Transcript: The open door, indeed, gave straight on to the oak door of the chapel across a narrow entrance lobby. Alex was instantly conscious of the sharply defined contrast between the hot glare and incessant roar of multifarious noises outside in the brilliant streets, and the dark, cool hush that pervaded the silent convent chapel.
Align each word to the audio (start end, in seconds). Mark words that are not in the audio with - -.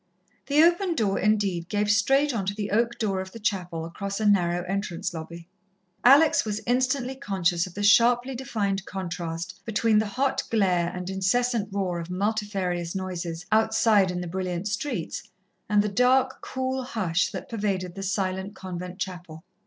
The 0.47 0.63
open 0.63 0.95
door, 0.95 1.19
indeed, 1.19 1.69
gave 1.69 1.91
straight 1.91 2.33
on 2.33 2.47
to 2.47 2.55
the 2.55 2.71
oak 2.71 2.97
door 2.97 3.21
of 3.21 3.31
the 3.33 3.39
chapel 3.39 3.85
across 3.85 4.19
a 4.19 4.25
narrow 4.25 4.63
entrance 4.63 5.13
lobby. 5.13 5.47
Alex 6.03 6.43
was 6.43 6.59
instantly 6.65 7.13
conscious 7.15 7.67
of 7.67 7.75
the 7.75 7.83
sharply 7.83 8.33
defined 8.33 8.83
contrast 8.87 9.61
between 9.63 9.99
the 9.99 10.07
hot 10.07 10.41
glare 10.49 10.91
and 10.91 11.07
incessant 11.11 11.69
roar 11.71 11.99
of 11.99 12.09
multifarious 12.09 12.95
noises 12.95 13.45
outside 13.51 14.09
in 14.09 14.21
the 14.21 14.27
brilliant 14.27 14.67
streets, 14.67 15.21
and 15.69 15.83
the 15.83 15.87
dark, 15.87 16.41
cool 16.41 16.81
hush 16.81 17.29
that 17.29 17.47
pervaded 17.47 17.93
the 17.93 18.01
silent 18.01 18.55
convent 18.55 18.97
chapel. 18.97 19.43